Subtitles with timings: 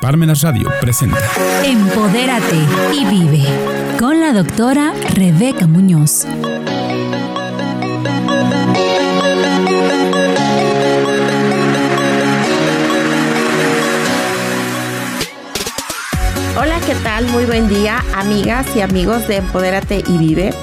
[0.00, 1.18] Parmenas Radio presenta
[1.62, 2.56] Empodérate
[2.94, 3.44] y vive
[3.98, 6.24] con la doctora Rebeca Muñoz.
[16.58, 17.26] Hola, ¿qué tal?
[17.26, 20.54] Muy buen día, amigas y amigos de Empodérate y Vive.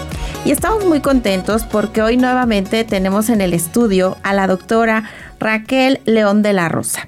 [0.45, 5.03] Y estamos muy contentos porque hoy nuevamente tenemos en el estudio a la doctora
[5.39, 7.07] Raquel León de la Rosa.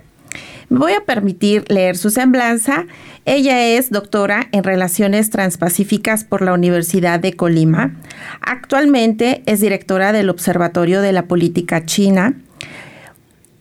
[0.70, 2.86] Me voy a permitir leer su semblanza.
[3.26, 7.96] Ella es doctora en Relaciones Transpacíficas por la Universidad de Colima.
[8.42, 12.36] Actualmente es directora del Observatorio de la Política China.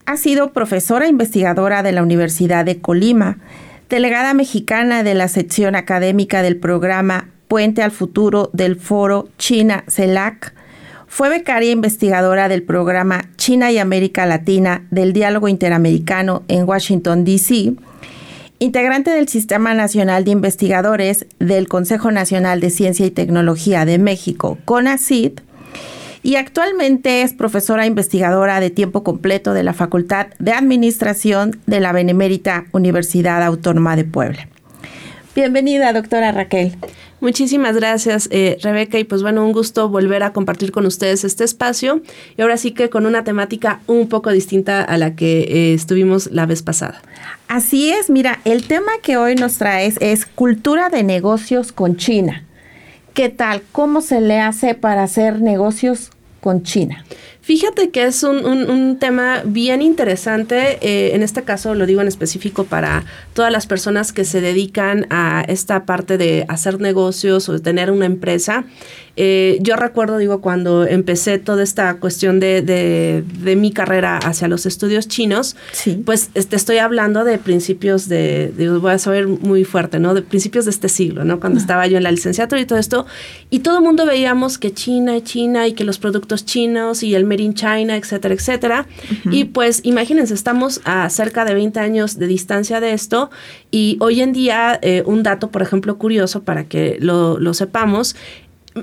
[0.04, 3.38] Ha sido profesora investigadora de la Universidad de Colima,
[3.88, 10.52] delegada mexicana de la sección académica del programa Puente al Futuro del Foro China-CELAC,
[11.08, 17.74] fue becaria investigadora del programa China y América Latina del Diálogo Interamericano en Washington, D.C.,
[18.60, 24.58] integrante del Sistema Nacional de Investigadores del Consejo Nacional de Ciencia y Tecnología de México,
[24.64, 25.40] CONACYT,
[26.22, 31.92] y actualmente es profesora investigadora de tiempo completo de la Facultad de Administración de la
[31.92, 34.48] Benemérita Universidad Autónoma de Puebla.
[35.34, 36.76] Bienvenida, doctora Raquel.
[37.20, 38.98] Muchísimas gracias, eh, Rebeca.
[38.98, 42.02] Y pues bueno, un gusto volver a compartir con ustedes este espacio.
[42.36, 46.30] Y ahora sí que con una temática un poco distinta a la que eh, estuvimos
[46.30, 47.02] la vez pasada.
[47.48, 52.44] Así es, mira, el tema que hoy nos traes es cultura de negocios con China.
[53.14, 53.62] ¿Qué tal?
[53.72, 57.04] ¿Cómo se le hace para hacer negocios con China?
[57.48, 62.64] Fíjate que es un, tema bien interesante, eh, en este caso lo digo en específico
[62.64, 67.60] para todas las personas que se dedican a esta parte de hacer negocios o de
[67.60, 68.66] tener una empresa.
[69.20, 74.64] Eh, yo recuerdo, digo, cuando empecé toda esta cuestión de, de, mi carrera hacia los
[74.64, 75.56] estudios chinos,
[76.04, 80.14] pues este, estoy hablando de principios de, voy a saber muy fuerte, ¿no?
[80.14, 81.40] De principios de este siglo, ¿no?
[81.40, 83.06] Cuando estaba yo en la licenciatura y todo esto,
[83.50, 87.16] y todo el mundo veíamos que China y China y que los productos chinos y
[87.16, 88.86] el Made in China, etcétera, etcétera.
[89.32, 93.30] Y pues imagínense, estamos a cerca de 20 años de distancia de esto
[93.72, 98.14] y hoy en día, eh, un dato, por ejemplo, curioso para que lo, lo sepamos,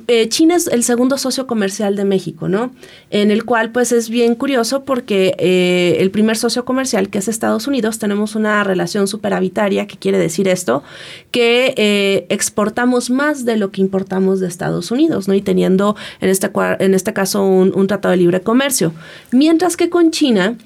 [0.07, 2.71] eh, China es el segundo socio comercial de México, ¿no?
[3.09, 7.27] En el cual, pues, es bien curioso porque eh, el primer socio comercial, que es
[7.27, 10.83] Estados Unidos, tenemos una relación superavitaria, que quiere decir esto,
[11.31, 15.33] que eh, exportamos más de lo que importamos de Estados Unidos, ¿no?
[15.33, 18.93] Y teniendo, en este, en este caso, un, un tratado de libre comercio.
[19.31, 20.57] Mientras que con China,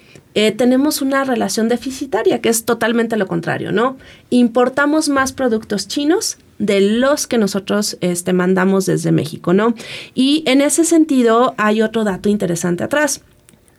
[0.55, 3.97] tenemos una relación deficitaria, que es totalmente lo contrario, ¿no?
[4.29, 9.73] Importamos más productos chinos de los que nosotros este, mandamos desde México, ¿no?
[10.13, 13.21] Y en ese sentido hay otro dato interesante atrás.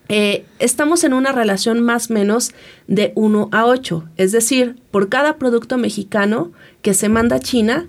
[0.09, 2.51] Eh, estamos en una relación más o menos
[2.87, 7.87] de 1 a 8, es decir, por cada producto mexicano que se manda a China,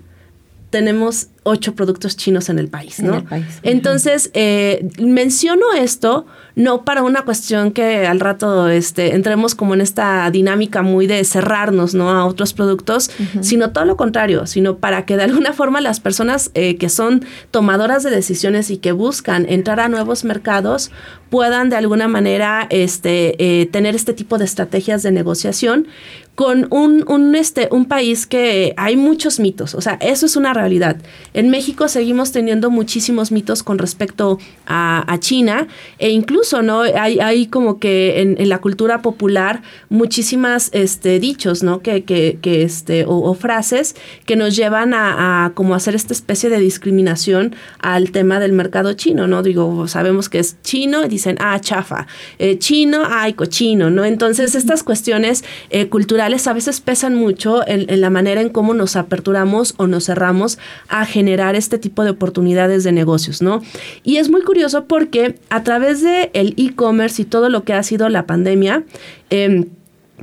[0.69, 3.23] tenemos ocho productos chinos en el país, ¿no?
[3.61, 9.81] Entonces, eh, menciono esto no para una cuestión que al rato este, entremos como en
[9.81, 12.11] esta dinámica muy de cerrarnos, ¿no?
[12.11, 13.09] A otros productos,
[13.41, 17.25] sino todo lo contrario, sino para que de alguna forma las personas eh, que son
[17.49, 20.91] tomadoras de decisiones y que buscan entrar a nuevos mercados
[21.29, 25.87] puedan de alguna manera este, eh, tener este tipo de estrategias de negociación
[26.35, 30.53] con un, un, este, un país que hay muchos mitos, o sea, eso es una
[30.53, 30.97] realidad.
[31.33, 35.67] En México seguimos teniendo muchísimos mitos con respecto a, China
[35.99, 36.81] e incluso, ¿no?
[36.81, 41.81] Hay, hay como que en, la cultura popular muchísimas este, dichos, ¿no?
[41.81, 43.95] Que, que, este, o, frases
[44.25, 49.27] que nos llevan a, como hacer esta especie de discriminación al tema del mercado chino,
[49.27, 49.43] ¿no?
[49.43, 52.07] Digo, sabemos que es chino y dicen, ah, chafa,
[52.39, 54.03] eh, chino, ay, cochino, ¿no?
[54.03, 58.95] Entonces, estas cuestiones eh, culturales a veces pesan mucho en, la manera en cómo nos
[58.95, 60.57] aperturamos o nos cerramos
[60.89, 63.61] a generar este tipo de oportunidades de negocios, ¿no?
[64.03, 67.83] Y es muy curioso porque a través del el e-commerce y todo lo que ha
[67.83, 68.83] sido la pandemia,
[69.29, 69.65] eh,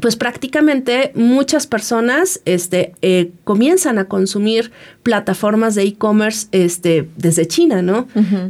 [0.01, 4.71] pues prácticamente muchas personas este, eh, comienzan a consumir
[5.03, 8.07] plataformas de e-commerce este, desde China, ¿no?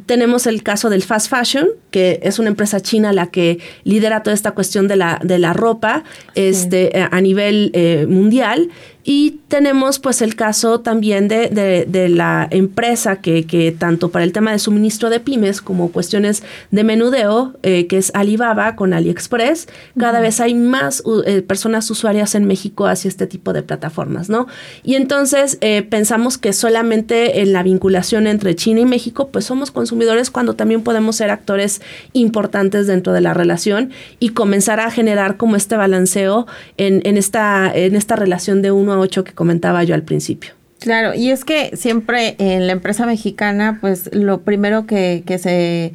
[0.07, 4.35] Tenemos el caso del fast fashion, que es una empresa china la que lidera toda
[4.35, 6.05] esta cuestión de la, de la ropa
[6.35, 8.69] este, a nivel eh, mundial
[9.03, 14.33] Y tenemos pues el caso también de, de, la empresa que, que, tanto para el
[14.33, 19.69] tema de suministro de pymes como cuestiones de menudeo, eh, que es Alibaba con AliExpress,
[19.99, 24.47] cada vez hay más eh, personas usuarias en México hacia este tipo de plataformas, ¿no?
[24.83, 29.71] Y entonces eh, pensamos que solamente en la vinculación entre China y México, pues somos
[29.71, 31.81] consumidores cuando también podemos ser actores
[32.13, 36.47] importantes dentro de la relación y comenzar a generar como este balanceo
[36.77, 40.53] en, en, esta, en esta relación de uno a ocho que comentaba yo al principio.
[40.81, 45.93] Claro, y es que siempre en la empresa mexicana, pues lo primero que, que se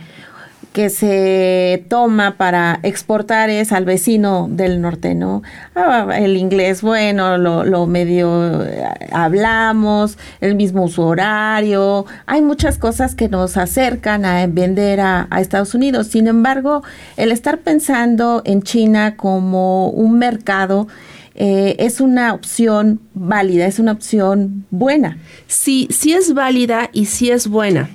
[0.75, 5.41] que se toma para exportar es al vecino del norte, ¿no?
[5.73, 8.83] Ah, el inglés, bueno, lo, medio eh,
[9.13, 15.75] hablamos, el mismo uso horario, hay muchas cosas que nos acercan a vender a Estados
[15.75, 16.07] Unidos.
[16.07, 16.83] Sin embargo,
[17.15, 20.89] el estar pensando en China como un mercado,
[21.37, 25.17] eh, es una opción válida, es una opción buena.
[25.47, 27.89] Sí, sí es válida y sí es buena.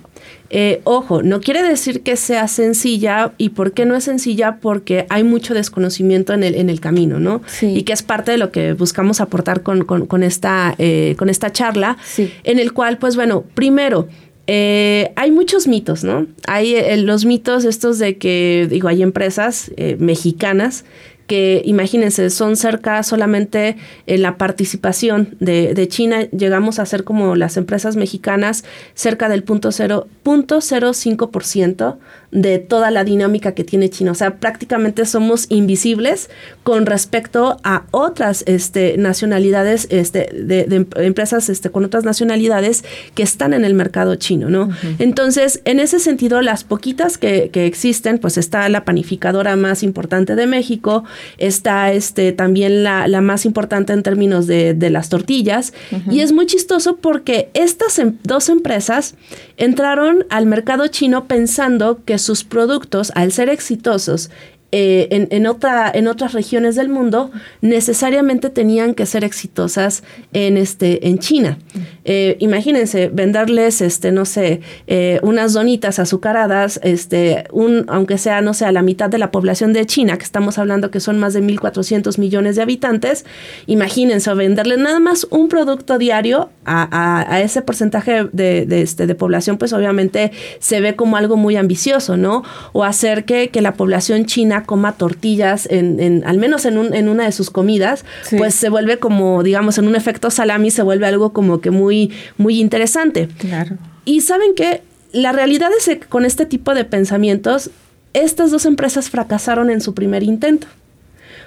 [0.50, 5.06] Eh, ojo, no quiere decir que sea sencilla y por qué no es sencilla porque
[5.08, 7.40] hay mucho desconocimiento en el, en el camino, ¿no?
[7.46, 7.68] Sí.
[7.68, 11.50] Y que es parte de lo que buscamos aportar con, con, esta, eh, con esta
[11.50, 12.32] charla, sí.
[12.44, 14.08] en el cual, pues bueno, primero,
[14.48, 16.26] hay muchos mitos, ¿no?
[16.48, 20.84] Hay los mitos estos de que, digo, hay empresas mexicanas
[21.30, 23.76] que imagínense, son cerca solamente
[24.08, 29.44] en la participación de, de, China, llegamos a ser como las empresas mexicanas cerca del
[29.44, 32.00] punto cero, punto cero cinco por ciento
[32.32, 34.12] de toda la dinámica que tiene China.
[34.12, 36.30] O sea, prácticamente somos invisibles
[36.62, 42.84] con respecto a otras este, nacionalidades, este, de, empresas este, con otras nacionalidades
[43.14, 44.70] que están en el mercado chino, ¿no?
[44.98, 50.36] Entonces, en ese sentido, las poquitas que, que, existen, pues está la panificadora más importante
[50.36, 51.04] de México,
[51.38, 55.72] está este, también la, la más importante en términos de, de las tortillas,
[56.10, 59.14] y es muy chistoso porque estas em, dos empresas
[59.56, 64.30] entraron al mercado chino pensando que sus productos, al ser exitosos
[64.72, 70.56] eh, en, en, otra, en otras regiones del mundo necesariamente tenían que ser exitosas en,
[70.56, 71.58] este, en China.
[72.04, 78.54] Eh, imagínense, venderles, este, no sé, eh, unas donitas azucaradas, este, un, aunque sea, no
[78.54, 81.34] sé, a la mitad de la población de China, que estamos hablando que son más
[81.34, 83.24] de 1.400 millones de habitantes,
[83.66, 89.14] imagínense, venderle nada más un producto diario a, a, ese porcentaje de, de, este, de
[89.14, 90.30] población, pues obviamente
[90.60, 92.44] se ve como algo muy ambicioso, ¿no?
[92.72, 96.94] O hacer que, que la población china coma tortillas, en, en al menos en, un,
[96.94, 98.04] en, una de sus comidas,
[98.36, 102.12] pues se vuelve como, digamos, en un efecto salami, se vuelve algo como que muy,
[102.36, 103.28] muy interesante.
[103.38, 103.76] Claro.
[104.04, 107.70] Y saben que la realidad es que con este tipo de pensamientos,
[108.12, 110.66] estas dos empresas fracasaron en su primer intento.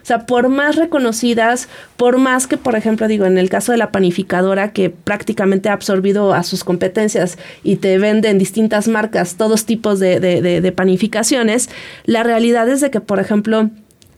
[0.03, 3.77] O sea, por más reconocidas, por más que, por ejemplo, digo, en el caso de
[3.77, 9.65] la panificadora, que prácticamente ha absorbido a sus competencias y te venden distintas marcas, todos
[9.65, 11.69] tipos de, de, panificaciones,
[12.03, 13.69] la realidad es de que, por ejemplo,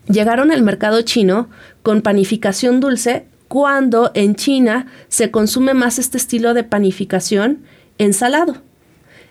[0.08, 1.48] llegaron al mercado chino
[1.84, 7.60] con panificación dulce cuando en China se consume más este estilo de panificación
[7.98, 8.56] ensalado.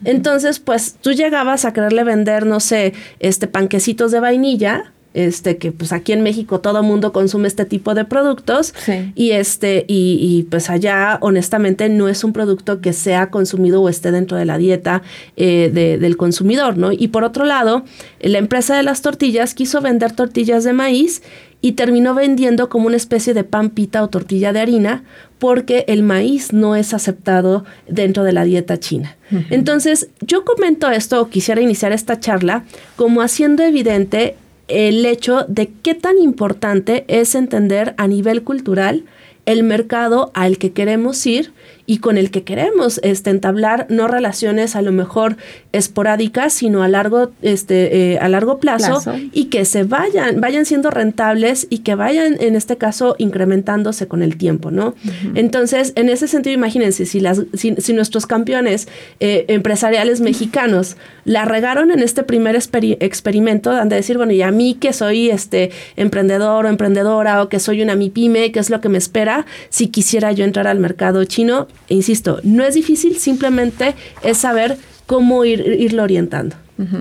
[0.05, 5.71] Entonces, pues tú llegabas a quererle vender, no sé, este panquecitos de vainilla este que
[5.71, 8.73] pues aquí en México todo mundo consume este tipo de productos
[9.15, 14.11] y este y, pues allá honestamente no es un producto que sea consumido o esté
[14.11, 15.01] dentro de la dieta
[15.37, 16.91] eh, del consumidor, ¿no?
[16.91, 17.83] Y por otro lado,
[18.19, 21.21] la empresa de las tortillas quiso vender tortillas de maíz
[21.61, 25.03] y terminó vendiendo como una especie de pan pita o tortilla de harina
[25.39, 29.17] porque el maíz no es aceptado dentro de la dieta china.
[29.49, 32.63] Entonces, yo comento esto o quisiera iniciar esta charla
[32.95, 34.35] como haciendo evidente
[34.67, 39.03] el hecho de qué tan importante es entender a nivel cultural
[39.45, 41.53] el mercado al que queremos ir
[41.87, 45.37] y con el que queremos este, entablar no relaciones a lo mejor
[45.71, 49.01] esporádicas, sino a largo, este, eh, a largo plazo,
[49.31, 54.23] y que se vayan, vayan siendo rentables y que vayan, en este caso, incrementándose con
[54.23, 54.95] el tiempo, ¿no?
[55.35, 58.87] Entonces, en ese sentido, imagínense, si, las, si, nuestros campeones
[59.19, 64.51] eh, empresariales mexicanos la regaron en este primer experimento, dan de decir, bueno, y a
[64.51, 68.81] mí que soy este emprendedor o emprendedora o que soy una MIPYME, ¿qué es lo
[68.81, 71.67] que me espera si quisiera yo entrar al mercado chino?
[71.87, 76.55] Insisto, no es difícil, simplemente es saber cómo ir, irlo orientando.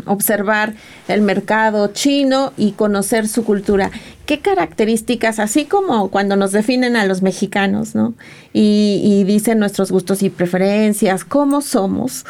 [0.06, 0.74] Observar
[1.08, 3.90] el mercado chino y conocer su cultura.
[4.24, 8.14] ¿Qué características, así como cuando nos definen a los mexicanos, ¿no?
[8.52, 12.24] Y, dicen nuestros gustos y preferencias, cómo somos?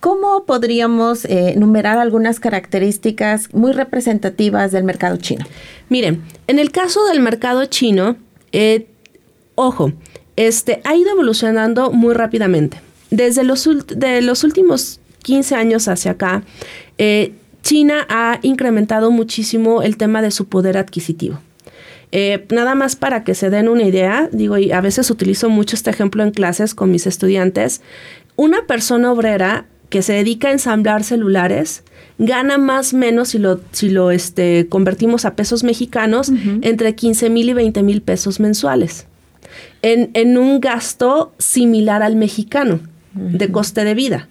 [0.00, 5.44] ¿Cómo podríamos eh, enumerar algunas características muy representativas del mercado chino?
[5.90, 8.16] Miren, en el caso del mercado chino,
[8.50, 8.88] eh,
[9.54, 9.92] ojo,
[10.40, 12.80] este, ha ido evolucionando muy rápidamente.
[13.10, 16.44] Desde los, de los últimos 15 años hacia acá,
[16.96, 17.32] eh,
[17.62, 21.38] China ha incrementado muchísimo el tema de su poder adquisitivo.
[22.12, 25.76] Eh, nada más para que se den una idea, digo, y a veces utilizo mucho
[25.76, 27.82] este ejemplo en clases con mis estudiantes,
[28.36, 31.82] una persona obrera que se dedica a ensamblar celulares
[32.16, 36.32] gana más o menos si lo, si lo este, convertimos a pesos mexicanos
[36.62, 39.06] entre 15 mil y 20 mil pesos mensuales
[39.82, 42.80] en, en, un gasto similar al mexicano
[43.14, 44.28] de coste de vida.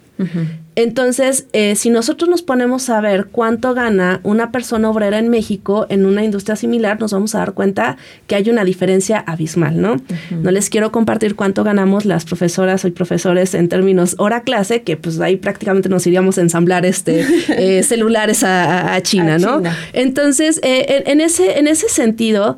[0.75, 5.87] Entonces, eh, si nosotros nos ponemos a ver cuánto gana una persona obrera en México
[5.89, 7.97] en una industria similar, nos vamos a dar cuenta
[8.27, 9.97] que hay una diferencia abismal, ¿no?
[10.31, 14.95] No les quiero compartir cuánto ganamos las profesoras y profesores en términos hora clase, que
[14.95, 19.61] pues ahí prácticamente nos iríamos a ensamblar este eh, celulares a, China, ¿no?
[19.93, 22.57] Entonces, eh, en, ese, en ese sentido,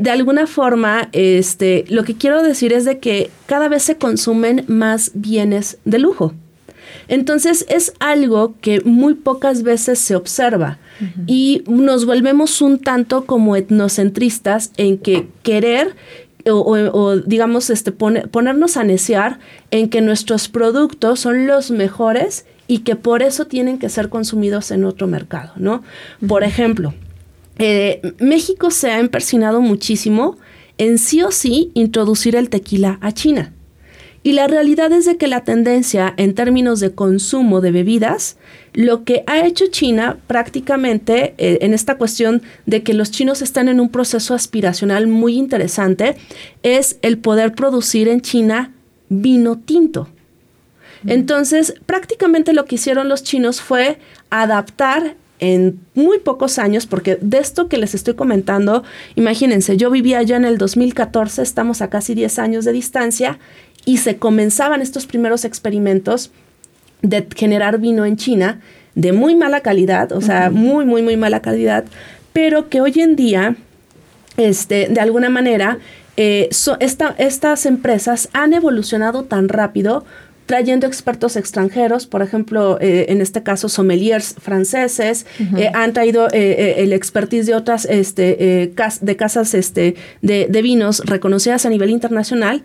[0.00, 4.64] de alguna forma, este, lo que quiero decir es de que cada vez se consumen
[4.68, 6.32] más bienes de lujo.
[7.08, 10.78] Entonces es algo que muy pocas veces se observa
[11.26, 15.94] y nos volvemos un tanto como etnocentristas en que querer
[16.48, 19.40] o, digamos este ponernos a neciar
[19.70, 24.70] en que nuestros productos son los mejores y que por eso tienen que ser consumidos
[24.70, 25.82] en otro mercado, ¿no?
[26.26, 26.94] Por ejemplo,
[27.58, 30.36] eh, México se ha empersinado muchísimo
[30.78, 33.52] en sí o sí introducir el tequila a China.
[34.22, 38.38] Y la realidad es de que la tendencia en términos de consumo de bebidas,
[38.72, 43.68] lo que ha hecho China prácticamente eh, en esta cuestión de que los chinos están
[43.68, 46.16] en un proceso aspiracional muy interesante,
[46.64, 48.74] es el poder producir en China
[49.08, 50.08] vino tinto.
[51.06, 57.38] Entonces, prácticamente lo que hicieron los chinos fue adaptar en muy pocos años, porque de
[57.38, 62.14] esto que les estoy comentando, imagínense, yo vivía ya en el 2014, estamos a casi
[62.14, 63.38] 10 años de distancia,
[63.84, 66.30] y se comenzaban estos primeros experimentos
[67.02, 68.60] de generar vino en China
[68.94, 71.84] de muy mala calidad, o sea, muy, muy, muy mala calidad,
[72.32, 73.56] pero que hoy en día,
[74.38, 75.78] este, de alguna manera,
[76.16, 80.04] eh, estas empresas han evolucionado tan rápido
[80.46, 85.26] trayendo expertos extranjeros, por ejemplo, eh, en este caso sommeliers franceses,
[85.56, 91.66] eh, han traído el expertise de otras este, de casas este, de, de, vinos reconocidas
[91.66, 92.62] a nivel internacional,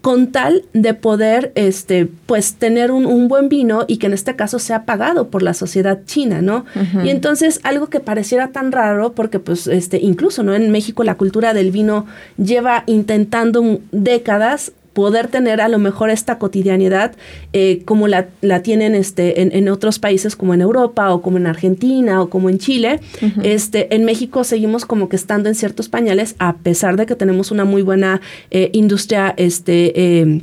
[0.00, 4.58] con tal de poder este pues tener un, buen vino y que en este caso
[4.58, 6.64] sea pagado por la sociedad china, ¿no?
[7.02, 11.14] Y entonces algo que pareciera tan raro porque pues este incluso no en México la
[11.14, 17.12] cultura del vino lleva intentando décadas poder tener a lo mejor esta cotidianidad
[17.52, 21.46] eh, como la, la tienen este, en, otros países como en Europa o como en
[21.46, 23.00] Argentina o como en Chile.
[23.42, 27.50] este, en México seguimos como que estando en ciertos pañales a pesar de que tenemos
[27.50, 28.20] una muy buena
[28.50, 30.42] eh, industria este, em,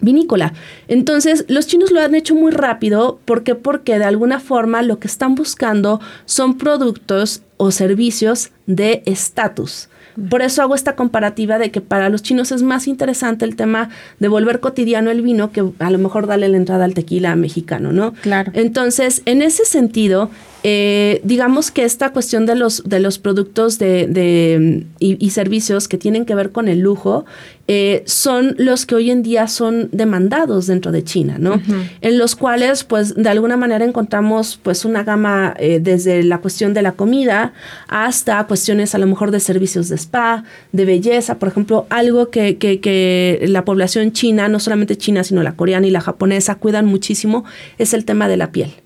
[0.00, 0.52] vinícola.
[0.88, 3.20] Entonces, los chinos lo han hecho muy rápido.
[3.24, 3.54] ¿Por qué?
[3.54, 9.88] Porque de alguna forma lo que están buscando son productos o servicios de estatus.
[10.28, 13.90] Por eso hago esta comparativa de que para los chinos es más interesante el tema
[14.18, 17.92] de volver cotidiano el vino que a lo mejor darle la entrada al tequila mexicano,
[17.92, 18.12] ¿no?
[18.14, 18.52] Claro.
[18.54, 20.30] Entonces, en ese sentido,
[20.64, 26.24] eh, digamos que esta cuestión de los, de los productos de, y, servicios que tienen
[26.24, 27.24] que ver con el lujo
[27.68, 31.60] eh, son los que hoy en día son demandados dentro de China, ¿no?
[32.00, 36.74] En los cuales, pues, de alguna manera encontramos, pues, una gama eh, desde la cuestión
[36.74, 37.52] de la comida
[37.86, 42.58] hasta cuestiones a lo mejor de servicios de spa, de belleza, por ejemplo, algo que,
[42.58, 46.86] que, que la población china, no solamente china, sino la coreana y la japonesa, cuidan
[46.86, 47.44] muchísimo,
[47.78, 48.81] es el tema de la piel.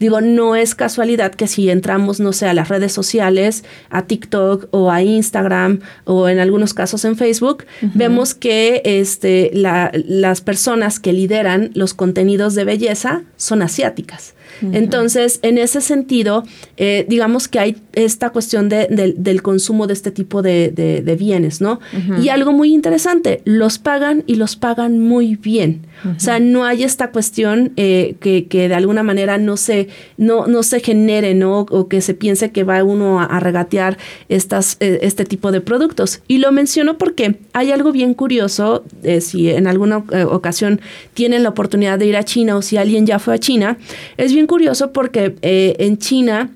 [0.00, 4.68] Digo, no es casualidad que si entramos, no sé, a las redes sociales, a TikTok
[4.70, 7.64] o a Instagram o en algunos casos en Facebook,
[7.94, 14.34] vemos que este, las personas que lideran los contenidos de belleza son asiáticas.
[14.72, 16.44] Entonces, en ese sentido,
[16.76, 21.80] eh, digamos que hay esta cuestión del consumo de este tipo de, bienes, ¿no?
[22.20, 25.86] Y algo muy interesante, los pagan y los pagan muy bien.
[26.16, 30.62] O sea, no hay esta cuestión eh, que, de alguna manera no se, no, no
[30.62, 31.60] se genere, ¿no?
[31.70, 36.22] O que se piense que va uno a, regatear estas, eh, este tipo de productos.
[36.28, 38.84] Y lo menciono porque hay algo bien curioso,
[39.20, 39.98] si en alguna
[40.30, 40.80] ocasión
[41.14, 43.78] tienen la oportunidad de ir a China o si alguien ya fue a China,
[44.16, 46.50] es bien curioso porque eh, en China,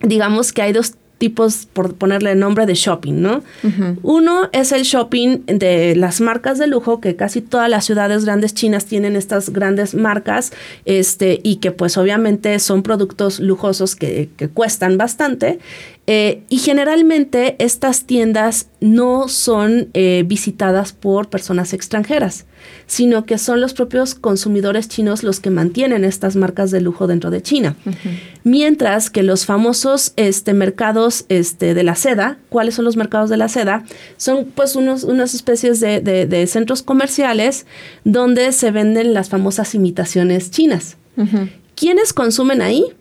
[0.00, 3.42] digamos que hay dos tipos, por ponerle el nombre de shopping, ¿no?
[4.02, 8.54] Uno es el shopping de las marcas de lujo, que casi todas las ciudades grandes
[8.54, 10.52] chinas tienen estas grandes marcas,
[10.84, 15.58] este, y que pues obviamente son productos lujosos que, que cuestan bastante.
[16.10, 22.46] Eh, y generalmente estas tiendas no son eh, visitadas por personas extranjeras,
[22.86, 27.30] sino que son los propios consumidores chinos los que mantienen estas marcas de lujo dentro
[27.30, 27.76] de China.
[28.42, 33.36] Mientras que los famosos este, mercados este, de la seda, ¿cuáles son los mercados de
[33.36, 33.84] la seda?
[34.16, 37.66] Son pues unos, unas especies de, centros comerciales
[38.04, 40.96] donde se venden las famosas imitaciones chinas.
[41.74, 42.94] ¿Quiénes consumen ahí?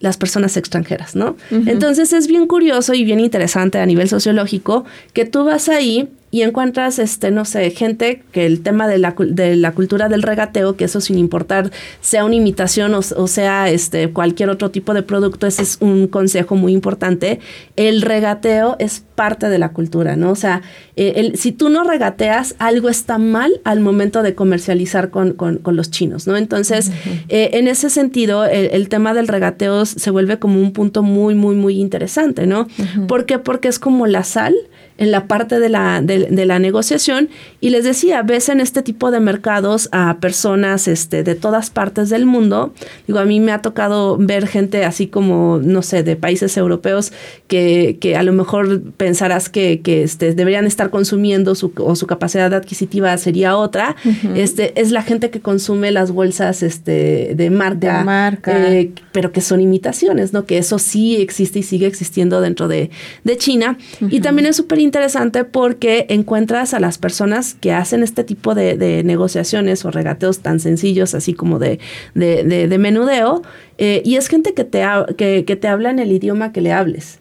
[0.00, 1.36] Las personas extranjeras, ¿no?
[1.50, 6.42] Entonces es bien curioso y bien interesante a nivel sociológico que tú vas ahí y
[6.42, 10.76] encuentras, este, no sé, gente que el tema de la, de la cultura del regateo,
[10.76, 11.70] que eso sin importar
[12.02, 16.54] sea una imitación o, sea este, cualquier otro tipo de producto, ese es un consejo
[16.54, 17.40] muy importante.
[17.76, 20.30] El regateo es parte de la cultura, ¿no?
[20.30, 20.60] O sea,
[20.96, 25.62] eh, el, si tú no regateas, algo está mal al momento de comercializar con, con,
[25.74, 26.36] los chinos, ¿no?
[26.36, 26.92] Entonces,
[27.30, 31.56] eh, en ese sentido, el, tema del regateo se vuelve como un punto muy, muy,
[31.56, 32.68] muy interesante, ¿no?
[33.08, 33.38] ¿Por qué?
[33.38, 34.54] Porque es como la sal
[34.98, 37.28] en la parte de la, de, la negociación
[37.60, 42.08] y les decía, ves en este tipo de mercados a personas este, de todas partes
[42.08, 42.72] del mundo.
[43.06, 47.12] Digo, a mí me ha tocado ver gente así como, no sé, de países europeos
[47.46, 52.06] que, que a lo mejor pensarás que, que este, deberían estar consumiendo su, o su
[52.06, 53.96] capacidad adquisitiva sería otra.
[54.34, 58.72] este, es la gente que consume las bolsas este, de marca, marca.
[58.72, 60.46] Eh, pero que son imitaciones, ¿no?
[60.46, 62.90] Que eso sí existe y sigue existiendo dentro de,
[63.24, 63.78] de China.
[64.10, 69.02] Y también es súper interesante porque encuentras a las personas que hacen este tipo de,
[69.04, 71.78] negociaciones o regateos tan sencillos, así como de,
[72.14, 73.42] de, menudeo,
[73.76, 74.84] eh, y es gente que te,
[75.16, 77.18] que te habla en el idioma que le hables.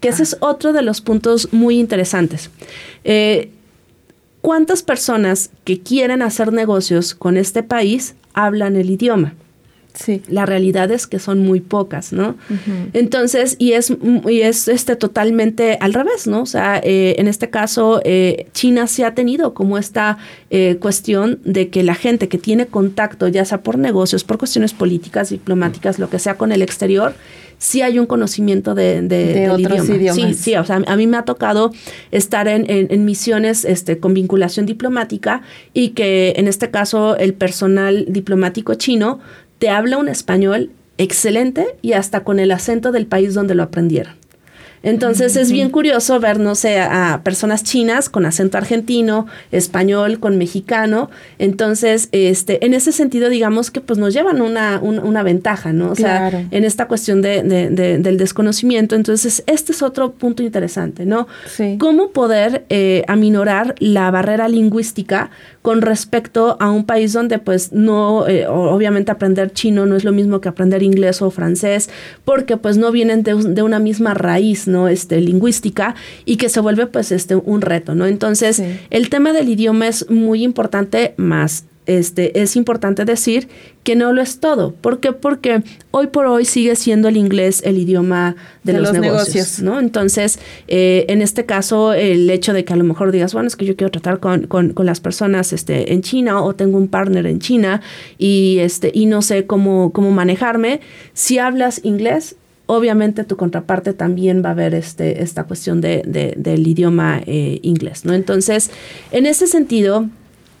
[0.00, 2.50] Que ese es otro de los puntos muy interesantes.
[3.04, 3.50] Eh,
[4.40, 9.34] ¿Cuántas personas que quieren hacer negocios con este país hablan el idioma?
[9.94, 10.22] Sí.
[10.28, 12.36] La realidad es que son muy pocas, ¿no?
[12.92, 13.92] Entonces, y es,
[14.28, 16.42] y es este, totalmente al revés, ¿no?
[16.42, 20.18] O sea, eh, en este caso, eh, China se ha tenido como esta
[20.50, 24.72] eh, cuestión de que la gente que tiene contacto, ya sea por negocios, por cuestiones
[24.72, 27.14] políticas, diplomáticas, lo que sea con el exterior,
[27.60, 30.16] sí hay un conocimiento de, de, otros idiomas.
[30.16, 31.72] Sí, sí, o sea, a mí me ha tocado
[32.10, 35.42] estar en, en, misiones este, con vinculación diplomática
[35.74, 39.20] y que en este caso el personal diplomático chino
[39.60, 44.14] te habla un español excelente y hasta con el acento del país donde lo aprendieron.
[44.82, 50.38] Entonces es bien curioso ver, no sé, a personas chinas con acento argentino, español, con
[50.38, 51.10] mexicano.
[51.38, 55.90] Entonces, este, en ese sentido, digamos que pues nos llevan una, una, ventaja, ¿no?
[55.90, 58.96] O sea, en esta cuestión de, del desconocimiento.
[58.96, 61.28] Entonces, este es otro punto interesante, ¿no?
[61.46, 61.76] Sí.
[61.78, 65.30] ¿Cómo poder eh, aminorar la barrera lingüística
[65.62, 70.12] con respecto a un país donde pues no, eh, obviamente aprender chino no es lo
[70.12, 71.90] mismo que aprender inglés o francés,
[72.24, 74.88] porque pues no vienen de, de una misma raíz, ¿no?
[74.88, 75.94] Este, lingüística
[76.24, 78.06] y que se vuelve pues este, un reto, ¿no?
[78.06, 81.64] Entonces, el tema del idioma es muy importante, más
[81.98, 83.48] este, es importante decir
[83.82, 84.72] que no lo es todo.
[84.72, 85.12] ¿Por qué?
[85.12, 89.80] Porque hoy por hoy sigue siendo el inglés el idioma de, los, negocios, ¿no?
[89.80, 93.56] Entonces, eh, en este caso, el hecho de que a lo mejor digas, bueno, es
[93.56, 96.86] que yo quiero tratar con, con, con, las personas este, en China o tengo un
[96.86, 97.80] partner en China
[98.18, 100.80] y, este, y no sé cómo, cómo manejarme,
[101.12, 106.66] si hablas inglés, obviamente tu contraparte también va a ver este, esta cuestión de, del
[106.66, 108.14] idioma eh, inglés, ¿no?
[108.14, 108.70] Entonces,
[109.10, 110.08] en ese sentido,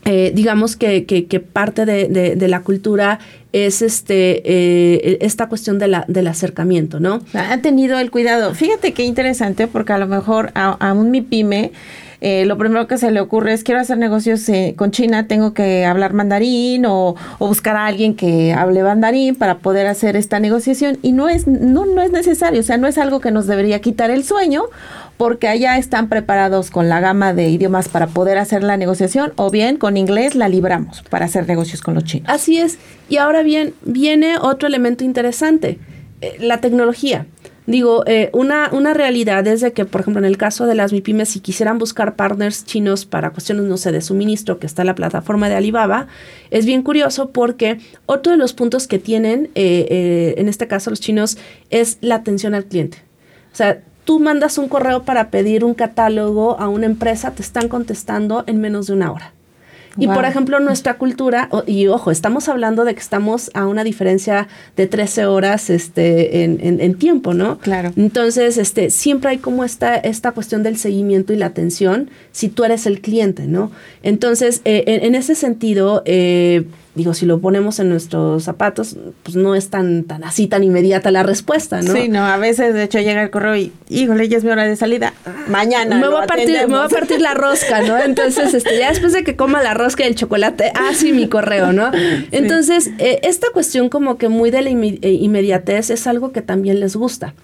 [0.04, 3.18] eh, digamos que, que, parte de, la cultura
[3.52, 7.20] es este eh, esta cuestión de la, del acercamiento, ¿no?
[7.34, 8.54] Ha tenido el cuidado.
[8.54, 11.72] Fíjate qué interesante, porque a lo mejor a, un mi pyme
[12.20, 15.54] eh, lo primero que se le ocurre es quiero hacer negocios eh, con China, tengo
[15.54, 20.98] que hablar mandarín o, buscar a alguien que hable mandarín para poder hacer esta negociación
[21.02, 23.80] y no es, no, no es necesario, o sea, no es algo que nos debería
[23.80, 24.64] quitar el sueño
[25.16, 29.50] porque allá están preparados con la gama de idiomas para poder hacer la negociación o
[29.50, 32.28] bien con inglés la libramos para hacer negocios con los chinos.
[32.28, 32.78] Así es.
[33.08, 35.78] Y ahora bien, viene otro elemento interesante,
[36.22, 37.26] eh, la tecnología.
[37.70, 40.92] Digo, eh, una, una realidad es de que, por ejemplo, en el caso de las
[40.92, 44.86] MIPIMES, si quisieran buscar partners chinos para cuestiones, no sé, de suministro, que está en
[44.86, 46.08] la plataforma de Alibaba,
[46.50, 50.90] es bien curioso porque otro de los puntos que tienen, eh, eh, en este caso
[50.90, 51.38] los chinos,
[51.70, 52.98] es la atención al cliente.
[53.52, 57.68] O sea, tú mandas un correo para pedir un catálogo a una empresa, te están
[57.68, 59.32] contestando en menos de una hora.
[59.96, 64.48] Y por ejemplo, nuestra cultura, y ojo, estamos hablando de que estamos a una diferencia
[64.76, 67.58] de 13 horas este, en, tiempo, ¿no?
[67.58, 67.92] Claro.
[67.96, 72.64] Entonces, este, siempre hay como esta, esta cuestión del seguimiento y la atención si tú
[72.64, 73.70] eres el cliente, ¿no?
[74.02, 79.54] Entonces, eh, en, ese sentido, eh, digo, si lo ponemos en nuestros zapatos, pues no
[79.54, 81.94] es tan, tan así, tan inmediata la respuesta, ¿no?
[81.94, 84.64] Sí, no, a veces de hecho llega el correo y, híjole, ya es mi hora
[84.64, 85.14] de salida,
[85.48, 85.96] mañana.
[85.98, 87.96] Me, voy a, partir, me voy a partir la rosca, ¿no?
[87.98, 91.28] Entonces, este, ya después de que coma la rosca y el chocolate, ah, sí, mi
[91.28, 91.90] correo, ¿no?
[92.32, 96.80] Entonces, eh, esta cuestión como que muy de la eh, inmediatez es algo que también
[96.80, 97.34] les gusta.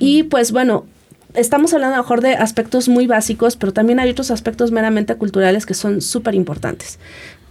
[0.00, 0.86] Y pues bueno,
[1.34, 5.14] estamos hablando a lo mejor de aspectos muy básicos, pero también hay otros aspectos meramente
[5.14, 6.98] culturales que son súper importantes.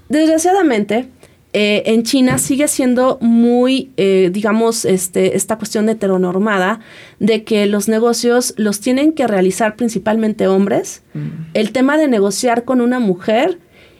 [0.09, 1.09] Desgraciadamente,
[1.53, 6.81] eh, en China sigue siendo muy, eh, digamos, este, esta cuestión heteronormada
[7.19, 11.03] de que los negocios los tienen que realizar principalmente hombres.
[11.13, 11.27] Mm.
[11.53, 13.59] El tema de negociar con una mujer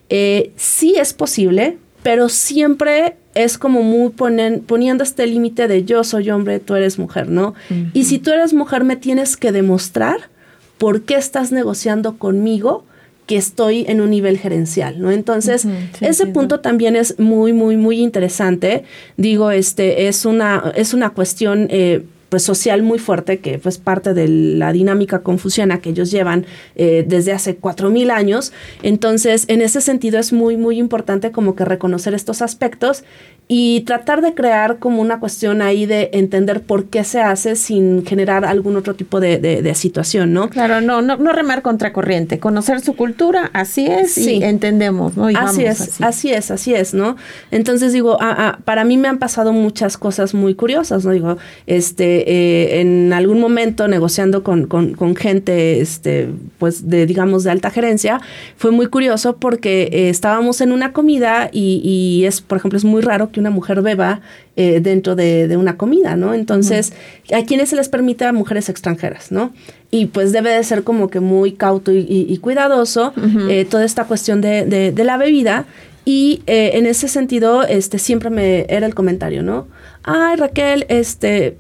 [0.10, 6.04] eh, sí es posible, pero siempre es como muy ponen, poniendo este límite de yo
[6.04, 7.54] soy hombre, tú eres mujer, ¿no?
[7.94, 10.30] Y si tú eres mujer, me tienes que demostrar
[10.78, 12.86] por qué estás negociando conmigo
[13.28, 15.12] que estoy en un nivel gerencial, ¿no?
[15.12, 15.68] Entonces,
[16.00, 18.86] ese punto también es muy, muy, muy interesante.
[19.18, 24.14] Digo, este, es una, es una cuestión eh, pues social muy fuerte que pues parte
[24.14, 28.52] de la dinámica confuciana que ellos llevan eh, desde hace cuatro mil años
[28.84, 33.06] entonces en ese sentido es muy muy importante como que reconocer estos aspectos
[33.50, 38.06] y tratar de crear como una cuestión ahí de entender por qué se hace sin
[38.06, 40.50] generar algún otro tipo de, de, situación, ¿no?
[40.50, 44.40] Claro, no, no, no remar contracorriente, conocer su cultura, así es, sí.
[44.40, 45.28] y entendemos, ¿no?
[45.28, 46.32] así es, así.
[46.32, 47.16] es, así es, ¿no?
[47.52, 48.18] Entonces digo,
[48.66, 51.12] para mí me han pasado muchas cosas muy curiosas, ¿no?
[51.12, 57.44] Digo, este, eh, en algún momento negociando con, con, con, gente, este, pues de, digamos,
[57.46, 58.20] de alta gerencia,
[58.58, 62.84] fue muy curioso porque eh, estábamos en una comida y, y es, por ejemplo, es
[62.84, 64.22] muy raro que una mujer beba
[64.56, 66.34] eh, dentro de, una comida, ¿no?
[66.34, 66.94] Entonces,
[67.34, 69.54] ¿a quiénes se les permite a mujeres extranjeras, ¿no?
[69.92, 73.14] Y pues debe de ser como que muy cauto y, cuidadoso
[73.50, 75.66] eh, toda esta cuestión de, la bebida.
[76.06, 79.68] Y eh, en ese sentido, este, siempre me era el comentario, ¿no?
[80.04, 81.58] Ay, Raquel, este,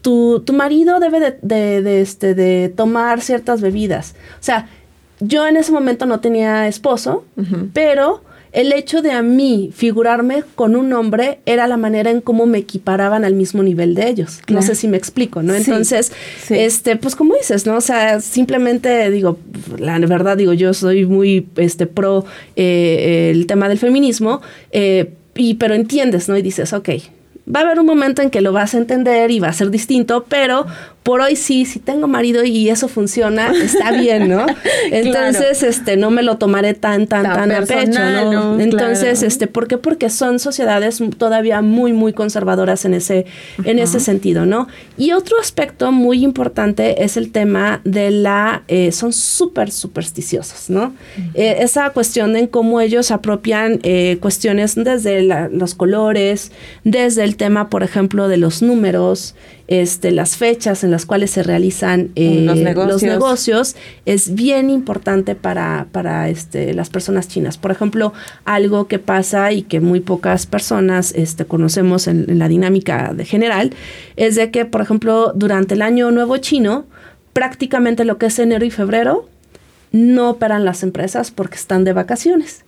[0.00, 4.14] tu, tu marido debe de, de, este, de tomar ciertas bebidas.
[4.40, 4.68] O sea,
[5.20, 7.24] yo en ese momento no tenía esposo,
[7.74, 12.46] pero el hecho de a mí figurarme con un hombre era la manera en cómo
[12.46, 14.40] me equiparaban al mismo nivel de ellos.
[14.48, 15.54] No sé si me explico, ¿no?
[15.54, 16.12] Entonces,
[16.48, 17.76] este, pues como dices, ¿no?
[17.76, 19.38] O sea, simplemente digo,
[19.78, 22.24] la verdad digo, yo soy muy este pro
[22.56, 24.40] eh, el tema del feminismo,
[24.72, 26.36] eh, y pero entiendes, ¿no?
[26.36, 26.88] Y dices, ok,
[27.54, 29.70] va a haber un momento en que lo vas a entender y va a ser
[29.70, 30.66] distinto, pero
[31.02, 34.44] por hoy sí, si tengo marido y eso funciona, está bien, ¿no?
[34.90, 38.60] Entonces, este, no me lo tomaré tan, tan, tan, a pecho, ¿no?
[38.60, 39.78] Entonces, este, ¿por qué?
[39.78, 43.24] Porque son sociedades todavía muy, muy conservadoras en ese,
[43.64, 44.68] en ese sentido, ¿no?
[44.98, 50.92] Y otro aspecto muy importante es el tema de la, eh, son súper supersticiosos, ¿no?
[51.34, 56.52] Eh, esa cuestión en cómo ellos apropian eh, cuestiones desde los colores,
[56.84, 59.34] desde el tema, por ejemplo, de los números,
[59.70, 63.76] este, las fechas en las cuales se realizan eh, los, negocios.
[64.04, 67.56] es bien importante para, para este, las personas chinas.
[67.56, 68.12] Por ejemplo,
[68.44, 73.72] algo que pasa y que muy pocas personas este, conocemos en, la dinámica de general,
[74.16, 76.86] es de que, por ejemplo, durante el año nuevo chino,
[77.32, 79.28] prácticamente lo que es enero y febrero,
[79.92, 82.64] no operan las empresas porque están de vacaciones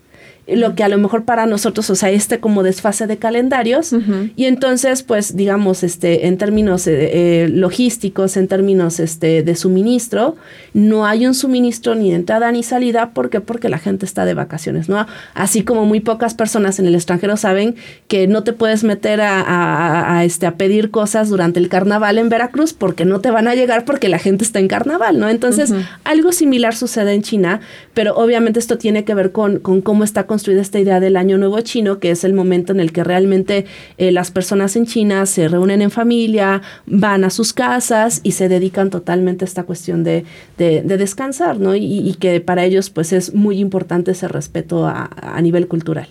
[0.49, 3.95] lo que a lo mejor para nosotros, o sea, este como desfase de calendarios.
[4.35, 10.37] Y entonces, pues, digamos, este, en términos eh, eh, logísticos, en términos este, de suministro,
[10.75, 13.11] no hay un suministro ni de entrada ni salida.
[13.11, 13.41] ¿Por qué?
[13.41, 15.07] Porque la gente está de vacaciones, ¿no?
[15.35, 17.77] Así como muy pocas personas en el extranjero saben
[18.09, 22.73] que no te puedes meter a, este, a pedir cosas durante el carnaval en Veracruz
[22.73, 25.29] porque no te van a llegar porque la gente está en carnaval, ¿no?
[25.29, 27.61] Entonces, algo similar sucede en China,
[27.95, 31.37] pero obviamente esto tiene que ver con, con cómo está construida esta idea del Año
[31.37, 33.67] Nuevo Chino, que es el momento en el que realmente
[33.99, 38.49] eh, las personas en China se reúnen en familia, van a sus casas y se
[38.49, 40.25] dedican totalmente a esta cuestión de,
[40.57, 41.77] de, descansar, ¿no?
[41.77, 46.09] Y, que para ellos pues es muy importante ese respeto a, a nivel cultural.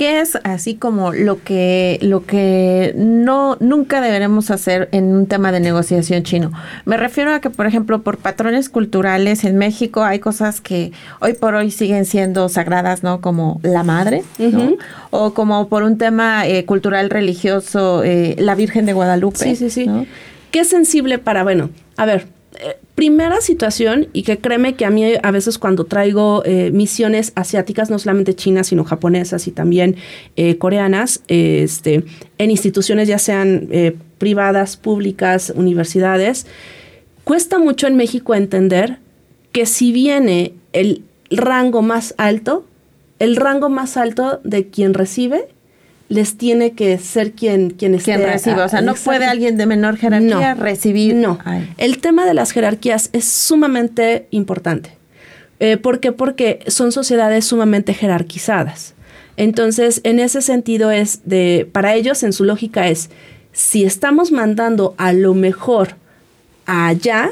[0.00, 5.52] ¿Qué es así como lo que, lo que no, nunca deberemos hacer en un tema
[5.52, 6.52] de negociación chino?
[6.86, 11.34] Me refiero a que, por ejemplo, por patrones culturales en México hay cosas que hoy
[11.34, 13.20] por hoy siguen siendo sagradas, ¿no?
[13.20, 14.78] Como la madre, ¿no?
[15.10, 19.36] O como por un tema eh, cultural religioso, eh, la Virgen de Guadalupe.
[19.36, 19.86] Sí, sí, sí.
[20.50, 22.26] Qué sensible para, bueno, a ver,
[22.58, 27.32] eh, primera situación, y que créeme que a mí a veces cuando traigo eh, misiones
[27.36, 29.96] asiáticas, no solamente chinas, sino japonesas y también
[30.36, 32.04] eh, coreanas, este,
[32.38, 33.68] en instituciones ya sean
[34.18, 36.46] privadas, públicas, universidades,
[37.24, 38.98] cuesta mucho en México entender
[39.52, 42.66] que si viene el rango más alto,
[43.18, 45.48] el rango más alto de quien recibe
[46.10, 48.16] les tiene que ser quien, quien esté.
[48.16, 48.64] Quien reciba.
[48.64, 51.14] O sea, no puede alguien de menor jerarquía recibir.
[51.14, 51.38] No.
[51.78, 54.90] El tema de las jerarquías es sumamente importante.
[55.60, 56.10] Eh, ¿Por qué?
[56.10, 58.94] Porque son sociedades sumamente jerarquizadas.
[59.36, 63.08] Entonces, en ese sentido es de, para ellos, en su lógica es,
[63.52, 65.94] si estamos mandando a lo mejor
[66.66, 67.30] allá,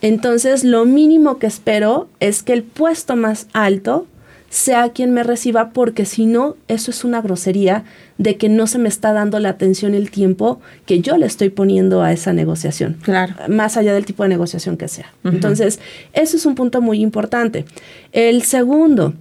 [0.00, 4.06] entonces lo mínimo que espero es que el puesto más alto
[4.52, 7.84] sea quien me reciba, porque si no, eso es una grosería
[8.18, 11.24] de que no se me está dando la atención y el tiempo que yo le
[11.24, 12.98] estoy poniendo a esa negociación.
[13.00, 13.34] Claro.
[13.48, 15.10] Más allá del tipo de negociación que sea.
[15.24, 15.80] Entonces,
[16.12, 17.64] eso es un punto muy importante.
[18.12, 19.14] El segundo,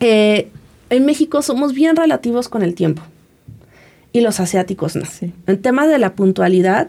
[0.00, 0.48] eh,
[0.90, 3.00] en México somos bien relativos con el tiempo
[4.12, 5.04] y los asiáticos no.
[5.46, 6.88] En tema de la puntualidad,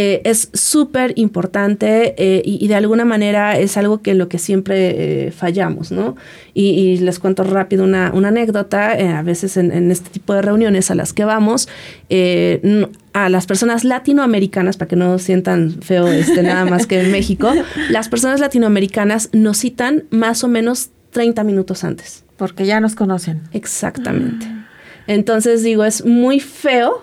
[0.00, 4.38] eh, es súper importante eh, y, de alguna manera es algo que en lo que
[4.38, 6.14] siempre eh, fallamos, ¿no?
[6.54, 11.12] Y, les cuento rápido una, anécdota, a veces en, este tipo de reuniones a las
[11.12, 11.68] que vamos,
[13.12, 17.52] a las personas latinoamericanas, para que no sientan feo este, nada más que en México,
[17.90, 22.24] las personas latinoamericanas nos citan más o menos 30 minutos antes.
[22.36, 23.42] Porque ya nos conocen.
[23.52, 24.57] Exactamente.
[25.08, 27.02] Entonces digo, es muy feo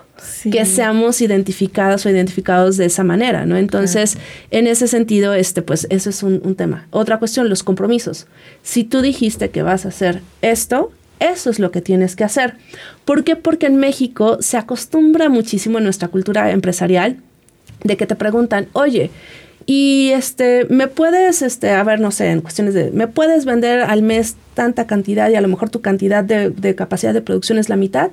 [0.50, 3.56] que seamos identificadas o identificados de esa manera, ¿no?
[3.56, 4.16] Entonces,
[4.50, 6.86] en ese sentido, este, pues, eso es un, tema.
[6.90, 8.26] Otra cuestión, los compromisos.
[8.62, 12.54] Si tú dijiste que vas a hacer esto, eso es lo que tienes que hacer.
[13.04, 13.34] ¿Por qué?
[13.34, 17.18] Porque en México se acostumbra muchísimo en nuestra cultura empresarial
[17.82, 19.10] de que te preguntan, oye,
[19.68, 23.80] y este, me puedes, este, a ver, no sé, en cuestiones de, me puedes vender
[23.80, 27.68] al mes tanta cantidad y a lo mejor tu cantidad de, capacidad de producción es
[27.68, 28.10] la mitad.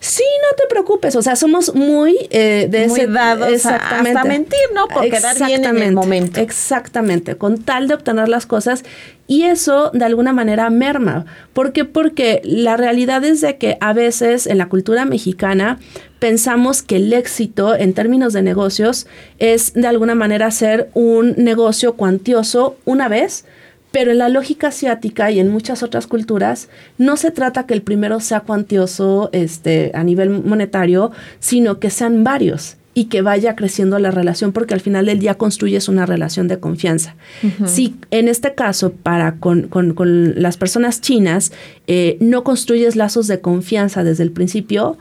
[0.00, 1.14] Sí, no te preocupes.
[1.14, 4.10] O sea, somos muy eh, de muy dados exactamente.
[4.10, 4.88] hasta mentir, ¿no?
[4.88, 6.40] Por quedar bien en el momento.
[6.40, 8.82] Exactamente, con tal de obtener las cosas.
[9.26, 11.24] Y eso de alguna manera merma.
[11.54, 11.84] ¿Por qué?
[11.84, 15.78] Porque la realidad es de que a veces en la cultura mexicana
[16.18, 19.06] pensamos que el éxito en términos de negocios
[19.38, 23.46] es de alguna manera hacer un negocio cuantioso una vez,
[23.92, 27.82] pero en la lógica asiática y en muchas otras culturas no se trata que el
[27.82, 33.98] primero sea cuantioso este, a nivel monetario, sino que sean varios y que vaya creciendo
[33.98, 37.16] la relación, porque al final del día construyes una relación de confianza.
[37.66, 39.68] Si en este caso, para con,
[40.36, 41.52] las personas chinas,
[41.86, 44.96] eh, no construyes lazos de confianza desde el principio,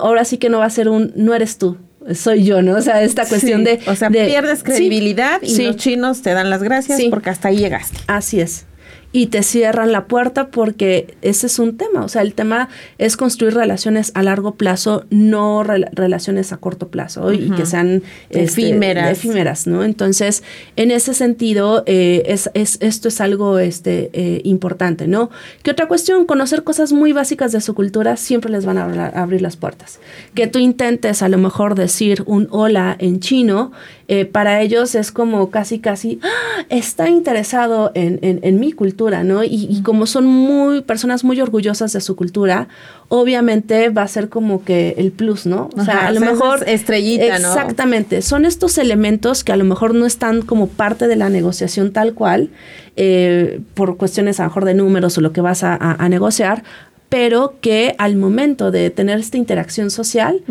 [0.00, 1.76] ahora sí que no va a ser un no eres tú,
[2.14, 2.76] soy yo, ¿no?
[2.76, 3.78] O sea, esta cuestión de...
[3.86, 7.98] O sea, pierdes credibilidad y los chinos te dan las gracias porque hasta ahí llegaste.
[8.08, 8.66] Así es
[9.12, 12.04] y te cierran la puerta porque ese es un tema.
[12.04, 17.32] O sea, el tema es construir relaciones a largo plazo, no relaciones a corto plazo
[17.32, 19.10] y que sean este, efímeras.
[19.12, 19.84] efímeras, ¿no?
[19.84, 20.42] Entonces,
[20.76, 25.30] en ese sentido, eh, es, es, esto es algo este, eh, importante, ¿no?
[25.62, 26.24] ¿Qué otra cuestión?
[26.24, 30.00] Conocer cosas muy básicas de su cultura siempre les van a abrir las puertas.
[30.34, 33.72] Que tú intentes a lo mejor decir un hola en chino,
[34.14, 36.66] eh, para ellos es como casi, casi, ¡Ah!
[36.68, 39.42] está interesado en, en, mi cultura, ¿no?
[39.42, 42.68] Y, como son muy, personas muy orgullosas de su cultura,
[43.08, 45.70] obviamente va a ser como que el plus, ¿no?
[45.78, 46.62] O sea, a lo mejor...
[46.68, 47.48] Estrellita, ¿no?
[47.48, 48.20] Exactamente.
[48.20, 52.12] Son estos elementos que a lo mejor no están como parte de la negociación tal
[52.12, 52.50] cual,
[52.96, 56.64] eh, por cuestiones a lo mejor de números o lo que vas a negociar,
[57.12, 60.42] pero que al momento de tener esta interacción social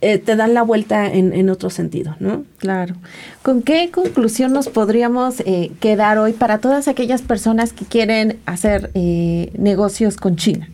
[0.00, 2.42] eh, te dan la vuelta en, otro sentido, ¿no?
[2.56, 2.96] Claro.
[3.42, 8.90] ¿Con qué conclusión nos podríamos eh, quedar hoy para todas aquellas personas que quieren hacer
[8.94, 10.68] eh, negocios con China?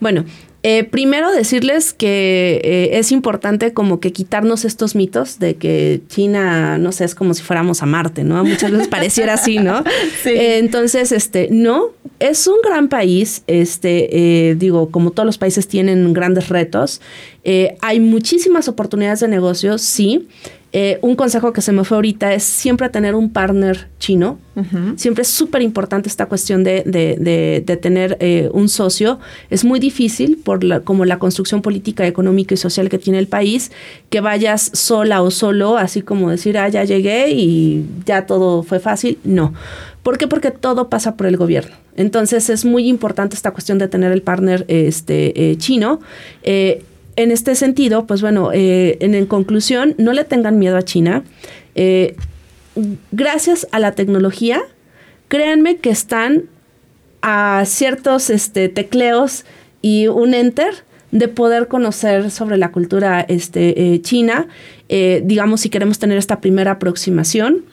[0.00, 0.24] Bueno,
[0.68, 6.76] eh, primero decirles que eh, es importante como que quitarnos estos mitos de que China,
[6.76, 8.42] no sé, es como si fuéramos a Marte, ¿no?
[8.44, 9.84] Muchas veces pareciera así, ¿no?
[10.24, 10.30] Sí.
[10.30, 16.12] Eh, entonces, este, no, es un gran país, este, digo, como todos los países tienen
[16.12, 17.00] grandes retos,
[17.80, 20.26] hay muchísimas oportunidades de negocio, sí.
[20.78, 24.38] Eh, un consejo que se me fue ahorita es siempre tener un partner chino.
[24.96, 29.18] Siempre es súper importante esta cuestión de, de, tener eh, un socio.
[29.48, 33.72] Es muy difícil, por como la construcción política, económica y social que tiene el país,
[34.10, 38.80] que vayas sola o solo, así como decir, ah, ya llegué y ya todo fue
[38.80, 39.18] fácil.
[39.24, 39.54] No.
[40.02, 40.28] ¿Por qué?
[40.28, 41.74] Porque todo pasa por el gobierno.
[41.96, 46.00] Entonces es muy importante esta cuestión de tener el partner este, eh, chino
[47.16, 51.24] en este sentido, pues bueno, eh, en, conclusión, no le tengan miedo a China.
[51.74, 52.14] Eh,
[53.10, 54.60] gracias a la tecnología,
[55.28, 56.44] créanme que están
[57.22, 59.44] a ciertos este, tecleos
[59.82, 60.74] y un enter
[61.12, 64.48] de poder conocer sobre la cultura este, eh, china
[64.88, 67.64] eh, digamos, si queremos tener esta primera aproximación.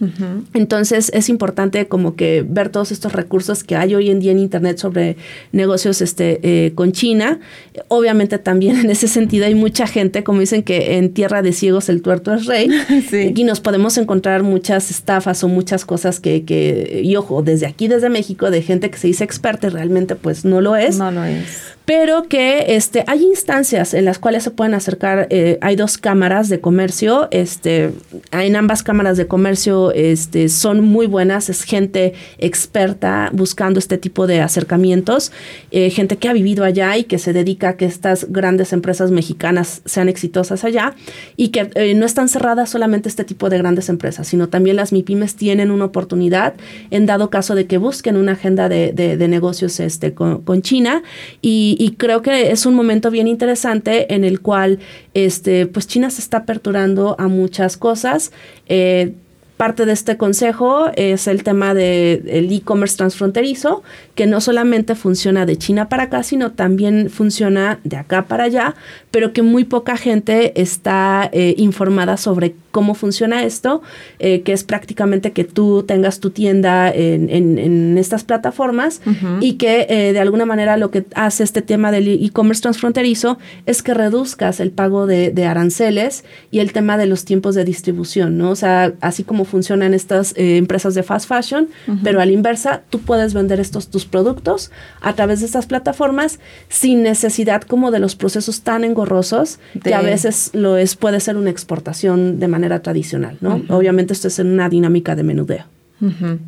[0.54, 4.40] Entonces es importante como que ver todos estos recursos que hay hoy en día en
[4.40, 5.18] Internet sobre
[5.52, 7.40] negocios este, eh, con China.
[7.88, 11.88] Obviamente también en ese sentido hay mucha gente, como dicen que en tierra de ciegos
[11.88, 12.68] el tuerto es rey,
[13.36, 17.88] y nos podemos encontrar muchas estafas o muchas cosas que, que, y ojo, desde aquí,
[17.88, 20.98] desde México, de gente que se dice experta y realmente pues no lo es.
[20.98, 25.58] No lo es pero que este, hay instancias en las cuales se pueden acercar, eh,
[25.62, 27.92] hay dos cámaras de comercio, este,
[28.32, 34.28] en ambas cámaras de comercio este, son muy buenas, es gente experta buscando este tipo
[34.28, 35.34] de acercamientos,
[35.72, 39.12] eh, gente que ha vivido allá y que se dedica a que estas grandes empresas
[39.12, 40.96] mexicanas sean exitosas allá
[41.36, 44.94] y que eh, no están cerradas solamente este tipo de grandes empresas, sino también las
[44.94, 46.54] MIPIMES tienen una oportunidad
[46.92, 51.02] en dado caso de que busquen una agenda de, de, negocios este, con, con China
[51.42, 54.80] y y, creo que es un momento bien interesante en el cual
[55.14, 58.32] este, pues China se está aperturando a muchas cosas.
[58.68, 59.14] Eh,
[59.58, 63.84] parte de este consejo es el tema del e-commerce transfronterizo,
[64.16, 68.76] que no solamente funciona de China para acá, sino también funciona de acá para allá,
[69.12, 73.84] pero que muy poca gente está eh, informada sobre cómo funciona esto,
[74.18, 79.02] eh, que es prácticamente que tú tengas tu tienda en, en, estas plataformas
[79.40, 83.38] y que eh, de alguna manera lo que hace este tema del e-commerce transfronterizo
[83.68, 87.64] es que reduzcas el pago de, de, aranceles y el tema de los tiempos de
[87.64, 88.50] distribución, ¿no?
[88.50, 91.70] O sea, así como funcionan estas empresas de fast fashion,
[92.04, 96.40] pero a la inversa, tú puedes vender estos tus productos a través de estas plataformas
[96.70, 101.38] sin necesidad como de los procesos tan engorrosos que a veces lo es, puede ser
[101.38, 103.62] una exportación de manera tradicional, ¿no?
[103.70, 105.66] Obviamente esto es en una dinámica de menudeo.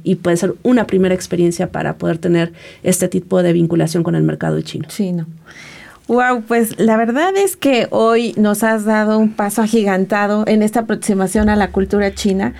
[0.04, 2.52] Y puede ser una primera experiencia para poder tener
[2.84, 4.88] este tipo de vinculación con el mercado chino.
[4.90, 5.28] Chino.
[6.08, 10.82] Wow, pues la verdad es que hoy nos has dado un paso agigantado en esta
[10.82, 12.54] aproximación a la cultura china.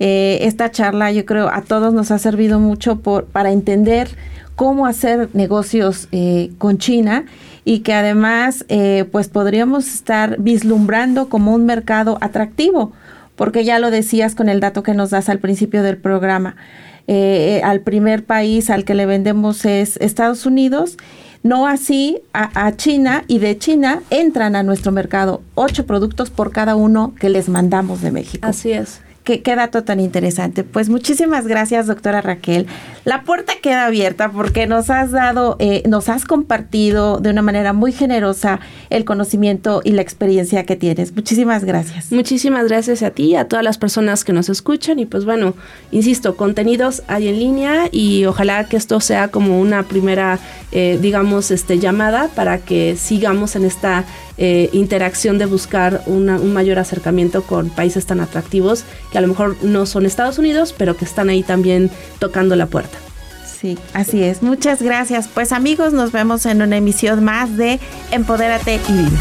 [0.00, 4.08] Eh, esta charla yo creo a todos nos ha servido mucho por, para entender
[4.56, 7.26] cómo hacer negocios eh, con China
[7.64, 12.92] y que además eh, pues podríamos estar vislumbrando como un mercado atractivo,
[13.36, 16.56] porque ya lo decías con el dato que nos das al principio del programa.
[17.06, 20.96] Eh, eh, al primer país al que le vendemos es Estados Unidos,
[21.42, 26.52] no así a, a, China y de China entran a nuestro mercado ocho productos por
[26.52, 28.46] cada uno que les mandamos de México.
[28.46, 29.00] Así es.
[29.24, 30.64] Qué, dato tan interesante.
[30.64, 32.66] Pues muchísimas gracias, doctora Raquel.
[33.04, 37.72] La puerta queda abierta porque nos has dado, eh, nos has compartido de una manera
[37.74, 41.14] muy generosa el conocimiento y la experiencia que tienes.
[41.14, 42.10] Muchísimas gracias.
[42.10, 44.98] Muchísimas gracias a ti y a todas las personas que nos escuchan.
[44.98, 45.54] Y pues bueno,
[45.92, 50.38] insisto, contenidos hay en línea y ojalá que esto sea como una primera,
[50.72, 54.04] eh, digamos, este, llamada para que sigamos en esta
[54.42, 59.56] eh, interacción de buscar un mayor acercamiento con países tan atractivos que a lo mejor
[59.62, 62.96] no son Estados Unidos, pero que están ahí también tocando la puerta.
[63.60, 64.42] Sí, así es.
[64.42, 65.28] Muchas gracias.
[65.28, 67.78] Pues amigos, nos vemos en una emisión más de
[68.10, 69.18] Empodérate y Vive.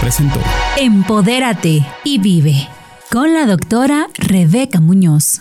[0.00, 0.40] presentó
[0.76, 2.75] Empodérate y Vive
[3.10, 5.40] con la doctora Rebeca Muñoz.